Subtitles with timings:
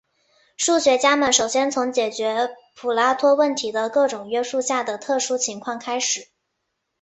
[0.57, 6.29] 数学家们首先从解决普拉托问题的各种约束下的特殊情况开始。